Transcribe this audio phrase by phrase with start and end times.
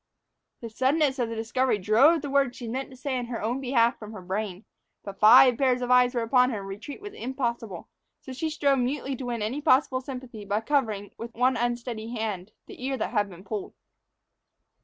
[0.61, 3.39] The suddenness of the discovery drove the words she had meant to say in her
[3.39, 4.65] own behalf from her brain.
[5.03, 7.87] But five pairs of eyes were upon her and retreat was impossible;
[8.19, 12.51] so she strove mutely to win any possible sympathy by covering, with one unsteady hand,
[12.65, 13.75] the ear that had been pulled.